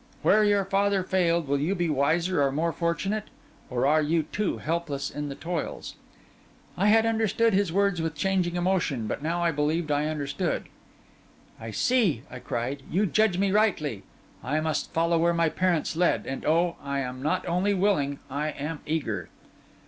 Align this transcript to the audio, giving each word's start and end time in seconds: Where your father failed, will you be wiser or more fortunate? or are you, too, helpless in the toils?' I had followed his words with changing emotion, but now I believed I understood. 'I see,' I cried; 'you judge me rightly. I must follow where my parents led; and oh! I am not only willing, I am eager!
Where 0.23 0.43
your 0.43 0.65
father 0.65 1.03
failed, 1.03 1.47
will 1.47 1.59
you 1.59 1.75
be 1.75 1.87
wiser 1.87 2.41
or 2.41 2.51
more 2.51 2.71
fortunate? 2.73 3.25
or 3.69 3.85
are 3.85 4.01
you, 4.01 4.23
too, 4.23 4.57
helpless 4.57 5.11
in 5.11 5.29
the 5.29 5.35
toils?' 5.35 5.93
I 6.75 6.87
had 6.87 7.03
followed 7.05 7.53
his 7.53 7.71
words 7.71 8.01
with 8.01 8.15
changing 8.15 8.55
emotion, 8.55 9.05
but 9.05 9.21
now 9.21 9.43
I 9.43 9.51
believed 9.51 9.91
I 9.91 10.07
understood. 10.07 10.69
'I 11.59 11.69
see,' 11.69 12.23
I 12.31 12.39
cried; 12.39 12.81
'you 12.89 13.05
judge 13.05 13.37
me 13.37 13.51
rightly. 13.51 14.01
I 14.43 14.59
must 14.59 14.91
follow 14.91 15.19
where 15.19 15.35
my 15.35 15.49
parents 15.49 15.95
led; 15.95 16.25
and 16.25 16.47
oh! 16.47 16.77
I 16.83 17.01
am 17.01 17.21
not 17.21 17.47
only 17.47 17.75
willing, 17.75 18.17
I 18.27 18.49
am 18.49 18.79
eager! 18.87 19.29